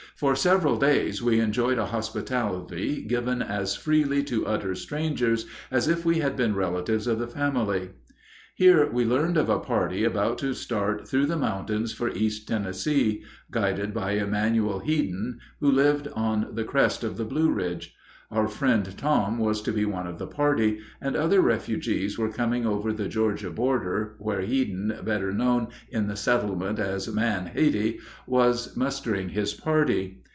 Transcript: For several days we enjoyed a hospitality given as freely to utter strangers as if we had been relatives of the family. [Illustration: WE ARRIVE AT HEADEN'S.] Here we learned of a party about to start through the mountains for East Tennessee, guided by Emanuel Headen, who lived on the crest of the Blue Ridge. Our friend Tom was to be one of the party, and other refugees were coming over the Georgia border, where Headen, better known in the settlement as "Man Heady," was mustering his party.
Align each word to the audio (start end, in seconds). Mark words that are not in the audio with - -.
For 0.17 0.35
several 0.35 0.77
days 0.77 1.23
we 1.23 1.39
enjoyed 1.39 1.79
a 1.79 1.87
hospitality 1.87 3.01
given 3.01 3.41
as 3.41 3.75
freely 3.75 4.21
to 4.25 4.45
utter 4.45 4.75
strangers 4.75 5.47
as 5.71 5.87
if 5.87 6.05
we 6.05 6.19
had 6.19 6.37
been 6.37 6.53
relatives 6.53 7.07
of 7.07 7.17
the 7.17 7.25
family. 7.25 7.89
[Illustration: 7.89 7.89
WE 7.89 8.07
ARRIVE 8.07 8.19
AT 8.19 8.57
HEADEN'S.] 8.57 8.93
Here 8.93 8.93
we 8.93 9.05
learned 9.17 9.37
of 9.37 9.49
a 9.49 9.57
party 9.59 10.03
about 10.03 10.37
to 10.39 10.53
start 10.53 11.07
through 11.07 11.25
the 11.25 11.37
mountains 11.37 11.93
for 11.93 12.09
East 12.09 12.47
Tennessee, 12.47 13.23
guided 13.49 13.95
by 13.95 14.11
Emanuel 14.11 14.77
Headen, 14.81 15.39
who 15.59 15.71
lived 15.71 16.07
on 16.09 16.49
the 16.53 16.65
crest 16.65 17.03
of 17.03 17.17
the 17.17 17.25
Blue 17.25 17.49
Ridge. 17.49 17.95
Our 18.33 18.47
friend 18.47 18.97
Tom 18.97 19.39
was 19.39 19.61
to 19.63 19.73
be 19.73 19.83
one 19.83 20.07
of 20.07 20.17
the 20.17 20.25
party, 20.25 20.79
and 21.01 21.17
other 21.17 21.41
refugees 21.41 22.17
were 22.17 22.29
coming 22.31 22.65
over 22.65 22.93
the 22.93 23.09
Georgia 23.09 23.49
border, 23.49 24.15
where 24.19 24.45
Headen, 24.45 24.97
better 25.03 25.33
known 25.33 25.67
in 25.89 26.07
the 26.07 26.15
settlement 26.15 26.79
as 26.79 27.13
"Man 27.13 27.47
Heady," 27.47 27.99
was 28.25 28.73
mustering 28.77 29.27
his 29.29 29.53
party. 29.53 30.23